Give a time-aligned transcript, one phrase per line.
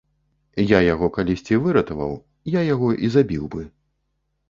[0.63, 2.19] Я яго калісьці выратаваў,
[2.59, 3.71] я яго і забіў бы.